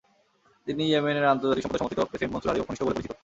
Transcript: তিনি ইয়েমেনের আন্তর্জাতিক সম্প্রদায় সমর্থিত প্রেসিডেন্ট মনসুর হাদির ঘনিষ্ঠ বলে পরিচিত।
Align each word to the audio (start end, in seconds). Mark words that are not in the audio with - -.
তিনি 0.65 0.81
ইয়েমেনের 0.87 1.29
আন্তর্জাতিক 1.33 1.63
সম্প্রদায় 1.63 1.77
সমর্থিত 1.83 1.99
প্রেসিডেন্ট 2.09 2.31
মনসুর 2.35 2.49
হাদির 2.49 2.65
ঘনিষ্ঠ 2.65 2.81
বলে 2.85 2.95
পরিচিত। 2.97 3.13